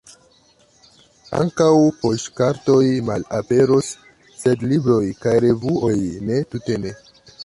Ankaŭ 1.39 1.67
poŝtkartoj 2.05 2.85
malaperos, 3.09 3.89
sed 4.45 4.63
libroj 4.71 5.03
kaj 5.27 5.35
revuoj, 5.45 5.93
ne, 6.31 6.41
tute 6.55 6.79
ne! 6.87 6.95